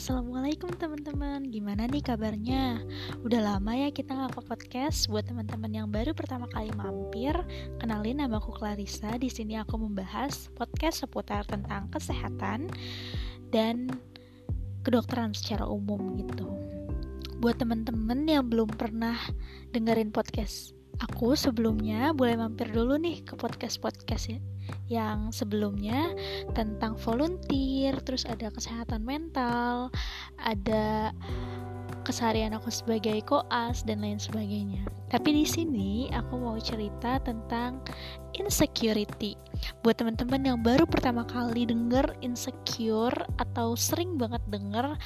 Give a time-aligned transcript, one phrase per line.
[0.00, 2.80] Assalamualaikum teman-teman, gimana nih kabarnya?
[3.20, 7.36] Udah lama ya kita ngapa podcast buat teman-teman yang baru pertama kali mampir.
[7.76, 9.20] Kenalin nama aku Clarissa.
[9.20, 12.72] Di sini aku membahas podcast seputar tentang kesehatan
[13.52, 13.92] dan
[14.88, 16.48] kedokteran secara umum gitu.
[17.44, 19.20] Buat teman-teman yang belum pernah
[19.76, 24.38] dengerin podcast aku sebelumnya boleh mampir dulu nih ke podcast-podcast ya
[24.90, 26.10] yang sebelumnya
[26.50, 29.94] tentang volunteer, terus ada kesehatan mental,
[30.34, 31.14] ada
[32.02, 34.82] keseharian aku sebagai koas dan lain sebagainya.
[35.14, 37.78] Tapi di sini aku mau cerita tentang
[38.34, 39.38] insecurity.
[39.86, 44.98] Buat teman-teman yang baru pertama kali denger insecure atau sering banget denger,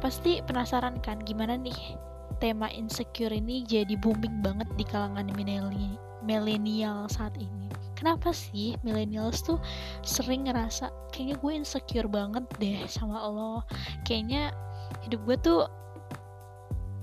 [0.00, 1.76] pasti penasaran kan gimana nih
[2.40, 5.28] tema insecure ini jadi booming banget di kalangan
[6.24, 7.61] milenial saat ini.
[8.02, 9.62] Kenapa sih millennials tuh
[10.02, 13.62] sering ngerasa kayaknya gue insecure banget deh sama Allah.
[14.02, 14.50] Kayaknya
[15.06, 15.60] hidup gue tuh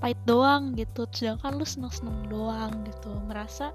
[0.00, 3.68] pahit doang gitu sedangkan lu seneng-seneng doang gitu merasa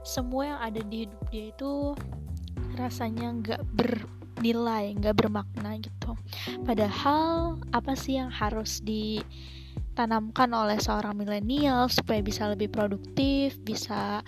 [0.00, 1.92] semua yang ada di hidup dia itu
[2.80, 6.16] rasanya nggak bernilai nggak bermakna gitu
[6.64, 9.20] padahal apa sih yang harus di
[9.98, 14.22] ditanamkan oleh seorang milenial supaya bisa lebih produktif, bisa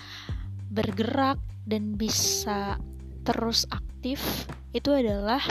[0.67, 2.81] bergerak dan bisa
[3.25, 5.43] terus aktif itu adalah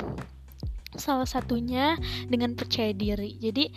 [0.95, 1.95] salah satunya
[2.27, 3.37] dengan percaya diri.
[3.37, 3.71] Jadi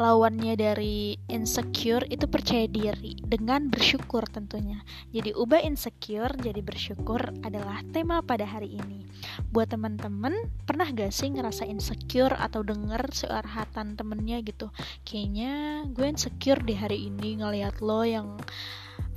[0.00, 4.80] lawannya dari insecure itu percaya diri dengan bersyukur tentunya.
[5.12, 9.04] Jadi ubah insecure jadi bersyukur adalah tema pada hari ini.
[9.52, 14.72] Buat teman-teman, pernah gak sih ngerasa insecure atau denger searhatan temennya gitu?
[15.04, 18.40] Kayaknya gue insecure di hari ini ngeliat lo yang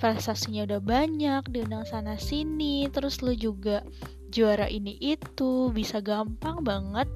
[0.03, 3.87] prestasinya udah banyak, diundang sana sini, terus lo juga
[4.35, 7.07] juara ini itu, bisa gampang banget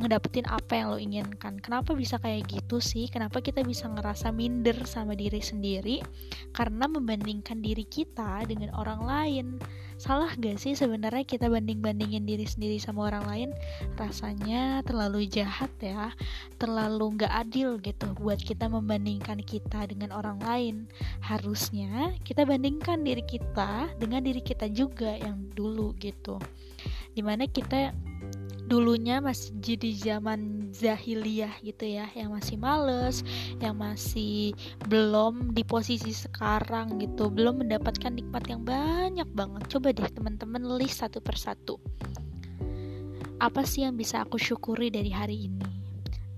[0.00, 1.60] ngedapetin apa yang lo inginkan.
[1.60, 3.10] Kenapa bisa kayak gitu sih?
[3.12, 6.00] Kenapa kita bisa ngerasa minder sama diri sendiri?
[6.56, 9.46] Karena membandingkan diri kita dengan orang lain.
[10.02, 13.50] Salah gak sih sebenarnya kita banding-bandingin diri sendiri sama orang lain?
[13.94, 16.10] Rasanya terlalu jahat ya.
[16.58, 20.74] Terlalu gak adil gitu buat kita membandingkan kita dengan orang lain.
[21.22, 26.40] Harusnya kita bandingkan diri kita dengan diri kita juga yang dulu gitu.
[27.14, 27.94] Di mana kita
[28.72, 33.20] dulunya masih jadi zaman zahiliyah gitu ya yang masih males
[33.60, 34.56] yang masih
[34.88, 39.68] belum di posisi sekarang gitu belum mendapatkan nikmat yang banyak banget.
[39.68, 41.76] Coba deh teman-teman list satu persatu.
[43.44, 45.68] Apa sih yang bisa aku syukuri dari hari ini?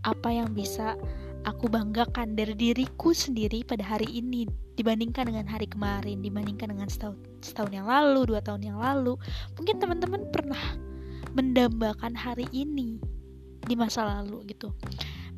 [0.03, 0.99] Apa yang bisa
[1.47, 7.15] aku banggakan dari diriku sendiri pada hari ini dibandingkan dengan hari kemarin dibandingkan dengan setahun
[7.47, 9.15] setahun yang lalu dua tahun yang lalu?
[9.55, 10.94] Mungkin teman-teman pernah
[11.35, 12.99] mendambakan hari ini
[13.67, 14.71] di masa lalu gitu.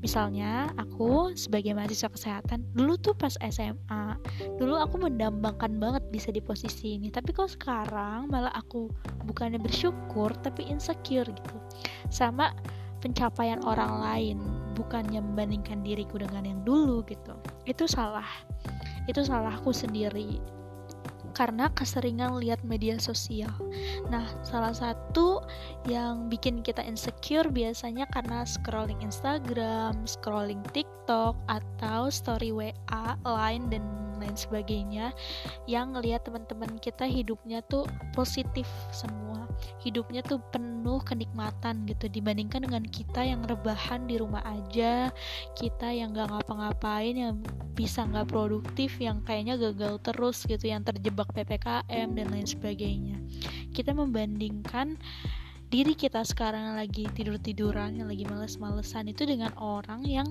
[0.04, 4.20] Misalnya aku sebagai mahasiswa kesehatan dulu tuh pas SMA
[4.60, 7.08] dulu aku mendambakan banget bisa di posisi ini.
[7.08, 8.92] Tapi kok sekarang malah aku
[9.24, 11.56] bukannya bersyukur tapi insecure gitu.
[12.12, 12.52] Sama
[13.00, 14.38] pencapaian orang lain
[14.76, 17.32] bukannya membandingkan diriku dengan yang dulu gitu.
[17.64, 18.28] Itu salah.
[19.08, 20.55] Itu salahku sendiri
[21.36, 23.52] karena keseringan lihat media sosial.
[24.08, 25.44] Nah, salah satu
[25.84, 33.84] yang bikin kita insecure biasanya karena scrolling Instagram, scrolling TikTok, atau story WA, Line, dan
[34.20, 35.12] lain sebagainya
[35.68, 39.48] yang ngelihat teman-teman kita hidupnya tuh positif semua.
[39.80, 45.08] Hidupnya tuh penuh kenikmatan gitu dibandingkan dengan kita yang rebahan di rumah aja
[45.56, 47.40] kita yang gak ngapa-ngapain yang
[47.76, 53.20] bisa nggak produktif yang kayaknya gagal terus gitu yang terjebak ppkm dan lain sebagainya.
[53.76, 54.96] Kita membandingkan
[55.68, 60.28] diri kita sekarang lagi tidur-tiduran yang lagi males-malesan itu dengan orang yang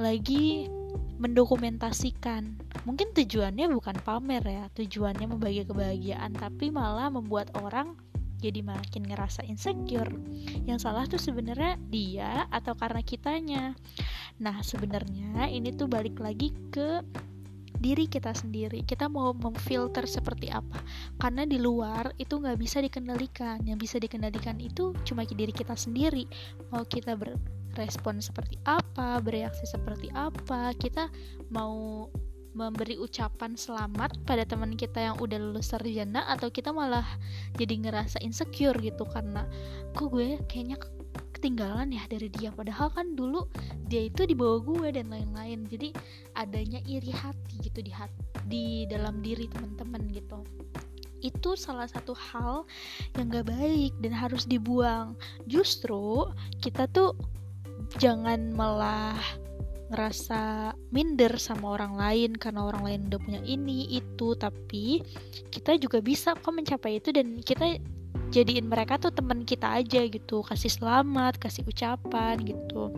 [0.00, 0.68] lagi
[1.16, 2.56] mendokumentasikan.
[2.84, 7.96] Mungkin tujuannya bukan pamer ya tujuannya membagi kebahagiaan tapi malah membuat orang
[8.36, 10.12] jadi makin ngerasa insecure.
[10.68, 13.64] Yang salah tuh sebenarnya dia atau karena kitanya.
[14.38, 17.00] Nah sebenarnya ini tuh balik lagi ke
[17.80, 18.84] diri kita sendiri.
[18.84, 20.80] Kita mau memfilter seperti apa.
[21.16, 23.64] Karena di luar itu nggak bisa dikendalikan.
[23.64, 26.28] Yang bisa dikendalikan itu cuma diri kita sendiri.
[26.72, 27.16] Mau kita
[27.76, 30.72] berespon seperti apa bereaksi seperti apa.
[30.72, 31.12] Kita
[31.52, 32.08] mau
[32.56, 37.04] memberi ucapan selamat pada teman kita yang udah lulus sarjana atau kita malah
[37.60, 39.44] jadi ngerasa insecure gitu karena
[39.92, 40.80] kok gue kayaknya
[41.36, 42.48] ketinggalan ya dari dia?
[42.48, 43.44] Padahal kan dulu
[43.84, 45.68] dia itu di bawah gue dan lain-lain.
[45.68, 45.92] Jadi
[46.32, 50.40] adanya iri hati gitu di hati, di dalam diri teman-teman gitu.
[51.20, 52.64] Itu salah satu hal
[53.20, 55.12] yang gak baik dan harus dibuang.
[55.44, 56.32] Justru
[56.64, 57.12] kita tuh
[57.98, 59.18] jangan malah
[59.86, 64.34] ngerasa minder sama orang lain karena orang lain udah punya ini itu.
[64.34, 65.02] Tapi
[65.50, 67.78] kita juga bisa kok mencapai itu dan kita
[68.34, 70.42] jadiin mereka tuh teman kita aja gitu.
[70.42, 72.90] Kasih selamat kasih ucapan gitu.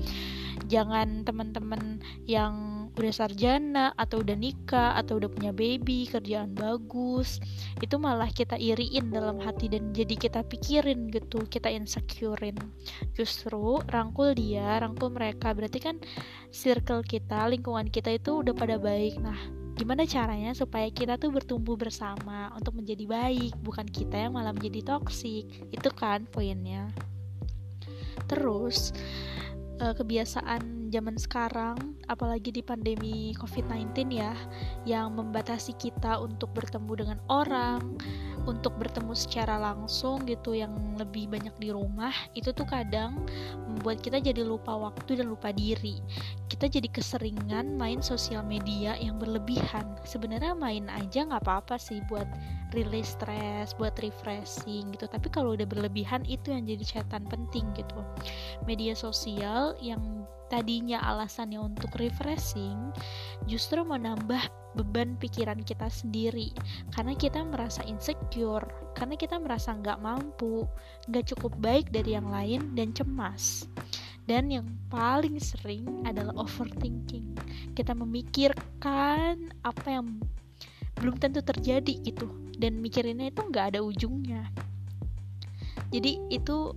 [0.68, 7.38] Jangan teman-teman yang udah sarjana atau udah nikah atau udah punya baby kerjaan bagus
[7.78, 12.58] itu malah kita iriin dalam hati dan jadi kita pikirin gitu kita insecurein.
[13.14, 15.96] Justru rangkul dia rangkul mereka berarti kan
[16.50, 19.22] circle kita lingkungan kita itu udah pada baik.
[19.22, 19.38] Nah
[19.78, 24.98] gimana caranya supaya kita tuh bertumbuh bersama untuk menjadi baik bukan kita yang malah menjadi
[24.98, 26.90] toksik itu kan poinnya.
[28.26, 28.90] Terus
[29.78, 29.94] uh,
[30.88, 31.76] zaman sekarang,
[32.08, 34.34] apalagi di pandemi COVID-19 ya,
[34.88, 37.96] yang membatasi kita untuk bertemu dengan orang,
[38.48, 43.20] untuk bertemu secara langsung gitu yang lebih banyak di rumah, itu tuh kadang
[43.68, 46.00] membuat kita jadi lupa waktu dan lupa diri.
[46.48, 49.84] Kita jadi keseringan main sosial media yang berlebihan.
[50.08, 52.26] Sebenarnya main aja nggak apa-apa sih buat
[52.72, 55.04] release stress, buat refreshing gitu.
[55.04, 58.00] Tapi kalau udah berlebihan itu yang jadi catatan penting gitu.
[58.64, 60.00] Media sosial yang
[60.48, 62.90] tadinya alasannya untuk refreshing
[63.44, 64.40] justru menambah
[64.76, 66.52] beban pikiran kita sendiri.
[66.92, 68.66] Karena kita merasa insecure
[68.98, 70.66] karena kita merasa nggak mampu
[71.06, 73.68] nggak cukup baik dari yang lain dan cemas.
[74.28, 77.32] Dan yang paling sering adalah overthinking.
[77.72, 80.20] Kita memikirkan apa yang
[80.98, 82.28] belum tentu terjadi itu
[82.58, 84.50] dan mikirinnya itu nggak ada ujungnya.
[85.88, 86.76] Jadi itu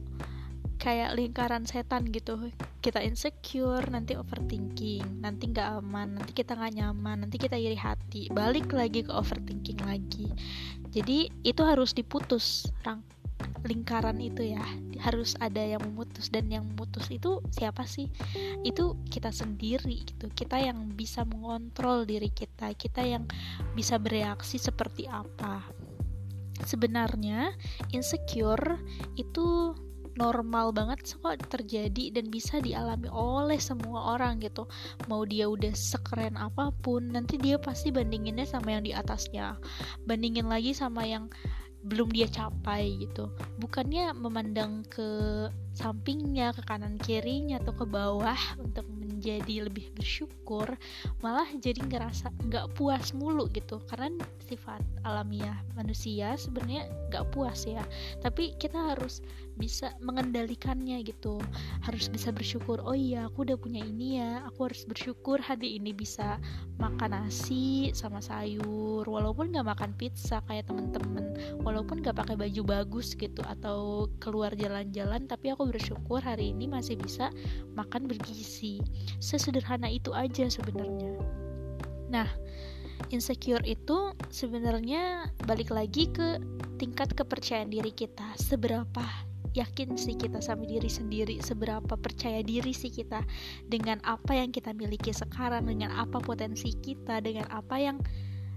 [0.82, 2.50] kayak lingkaran setan gitu.
[2.82, 5.22] Kita insecure nanti overthinking.
[5.22, 8.34] Nanti nggak aman nanti kita nggak nyaman nanti kita iri hati.
[8.34, 10.34] Balik lagi ke overthinking lagi.
[10.90, 13.06] Jadi itu harus diputus rang.
[13.62, 14.66] Lingkaran itu ya
[15.06, 16.34] harus ada yang memutus.
[16.34, 18.10] Dan yang memutus itu siapa sih?
[18.66, 20.34] Itu kita sendiri gitu.
[20.34, 22.74] Kita yang bisa mengontrol diri kita.
[22.74, 23.30] Kita yang
[23.78, 25.62] bisa bereaksi seperti apa.
[26.66, 27.54] Sebenarnya
[27.94, 28.82] insecure
[29.14, 29.78] itu
[30.20, 34.68] normal banget kok terjadi dan bisa dialami oleh semua orang gitu.
[35.08, 39.56] Mau dia udah sekeren apa pun nanti dia pasti bandinginnya sama yang di atasnya.
[40.06, 41.32] Bandingin lagi sama yang
[41.82, 43.34] belum dia capai gitu.
[43.58, 48.84] Bukannya memandang ke sampingnya ke kanan kirinya atau ke bawah untuk
[49.22, 50.66] menjadi lebih bersyukur
[51.22, 53.78] malah jadi ngerasa nggak puas mulu gitu.
[53.86, 54.10] Karena
[54.50, 57.86] sifat alamiah manusia sebenarnya nggak puas ya.
[58.26, 59.22] Tapi kita harus
[59.62, 61.38] bisa mengendalikannya gitu.
[61.86, 64.42] Harus bisa bersyukur oh iya aku udah punya ini ya.
[64.50, 66.42] Aku harus bersyukur hari ini bisa
[66.82, 71.38] makan nasi sama sayur walaupun nggak makan pizza kayak temen-temen.
[71.62, 76.98] Walaupun nggak pakai baju bagus gitu atau keluar jalan-jalan tapi aku bersyukur hari ini masih
[76.98, 77.30] bisa
[77.78, 78.82] makan bergizi.
[79.22, 81.20] Sesederhana itu aja sebenarnya.
[82.10, 82.30] Nah
[83.10, 86.40] insecure itu sebenarnya balik lagi ke
[86.82, 88.26] tingkat kepercayaan diri kita.
[88.40, 89.04] Seberapa
[89.52, 91.44] yakin sih kita sama diri sendiri?
[91.44, 93.22] Seberapa percaya diri sih kita
[93.68, 97.98] dengan apa yang kita miliki sekarang dengan apa potensi kita dengan apa yang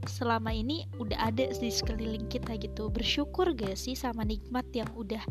[0.07, 2.89] selama ini udah ada di sekeliling kita gitu.
[2.93, 5.23] Bersyukur gak sih sama nikmat yang udah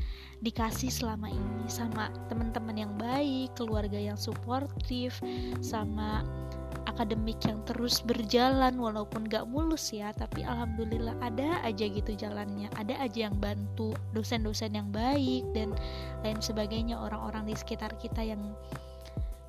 [0.41, 1.65] dikasih selama ini?
[1.69, 5.17] Sama teman-teman yang baik keluarga yang suportif
[5.61, 6.25] sama
[6.83, 12.67] akademik yang terus berjalan walaupun gak mulus ya tapi alhamdulillah ada aja gitu jalannya.
[12.75, 15.73] Ada aja yang bantu dosen-dosen yang baik dan
[16.21, 18.53] lain sebagainya orang-orang di sekitar kita yang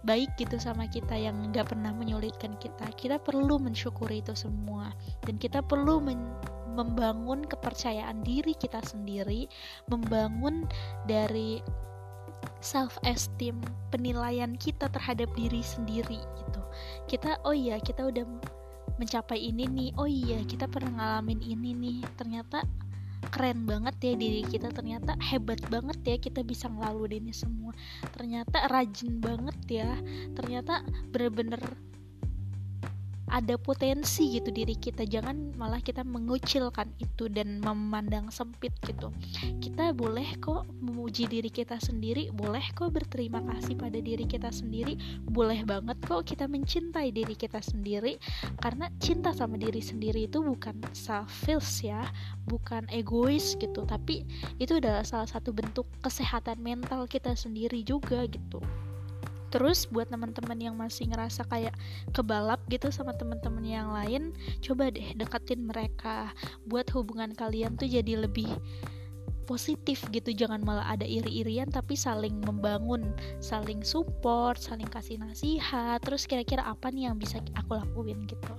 [0.05, 2.93] baik gitu sama kita yang gak pernah menyulitkan kita.
[2.95, 4.93] Kita perlu mensyukuri itu semua.
[5.25, 6.21] Dan kita perlu men
[6.75, 9.47] membangun kepercayaan diri kita sendiri
[9.87, 10.67] membangun
[11.07, 11.63] dari
[12.59, 13.63] self esteem
[13.95, 16.63] penilaian kita terhadap diri sendiri gitu.
[17.07, 18.27] Kita oh iya kita udah
[18.99, 19.91] mencapai ini nih.
[19.95, 21.99] Oh iya kita pernah ngalamin ini nih.
[22.19, 22.67] Ternyata
[23.31, 24.73] keren banget ya diri kita.
[24.73, 27.73] Ternyata hebat banget ya kita bisa ngelaluin ini semua.
[28.13, 29.91] Ternyata rajin banget ya.
[30.35, 31.61] Ternyata bener-bener
[33.35, 35.03] ada potensi gitu diri kita.
[35.03, 39.11] Jangan malah kita mengucilkan itu dan memandang sempit gitu.
[39.59, 44.95] Kita boleh kok memuji diri kita sendiri boleh kok berterima kasih pada diri kita sendiri
[45.27, 48.23] boleh banget kok kita mencintai diri kita sendiri.
[48.63, 52.07] Karena cinta sama diri sendiri itu bukan selfish ya
[52.47, 54.23] bukan egois gitu tapi
[54.63, 58.63] itu adalah salah satu bentuk kesehatan mental kita sendiri juga gitu
[59.55, 61.79] Terus buat teman-teman yang masih ngerasa kayak
[62.11, 66.35] kebalap gitu sama teman-teman yang lain, coba deh deketin mereka.
[66.67, 68.51] Buat hubungan kalian tuh jadi lebih
[69.45, 76.25] positif gitu jangan malah ada iri-irian tapi saling membangun saling support saling kasih nasihat terus
[76.25, 78.51] kira-kira apa nih yang bisa aku lakuin gitu.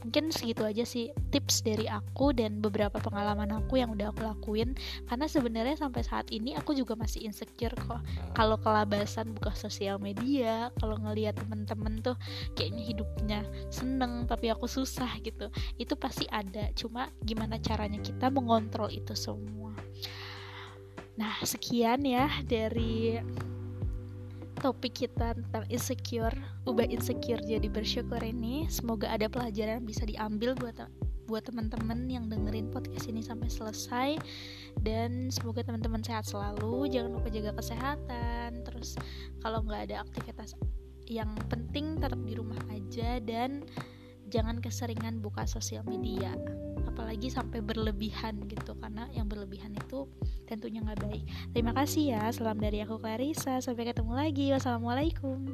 [0.00, 4.72] Mungkin segitu aja sih tips dari aku dan beberapa pengalaman aku yang udah aku lakuin
[5.06, 8.00] karena sebenarnya sampai saat ini aku juga masih insecure kok.
[8.32, 12.16] Kalau kelabasan buka sosial media kalau ngelihat temen-temen tuh
[12.56, 16.72] kayaknya hidupnya seneng tapi aku susah gitu itu pasti ada.
[16.72, 19.67] Cuma gimana caranya kita mengontrol itu semua
[21.18, 23.18] Nah, sekian ya dari
[24.62, 26.34] topik kita tentang insecure,
[26.66, 28.70] ubah insecure jadi bersyukur ini.
[28.70, 30.78] Semoga ada pelajaran yang bisa diambil buat
[31.28, 34.16] buat teman-teman yang dengerin podcast ini sampai selesai
[34.80, 36.86] dan semoga teman-teman sehat selalu.
[36.88, 38.62] Jangan lupa jaga kesehatan.
[38.62, 38.94] Terus
[39.42, 40.54] kalau nggak ada aktivitas
[41.10, 43.66] yang penting tetap di rumah aja dan
[44.28, 46.36] jangan keseringan buka sosial media
[46.84, 50.04] apalagi sampai berlebihan gitu karena yang berlebihan itu
[50.48, 51.24] tentunya nggak baik.
[51.52, 53.60] Terima kasih ya salam dari aku Clarissa.
[53.60, 54.48] Sampai ketemu lagi.
[54.56, 55.44] Wassalamualaikum